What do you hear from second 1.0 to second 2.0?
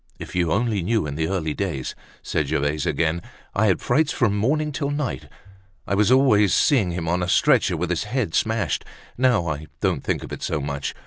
in the early days,"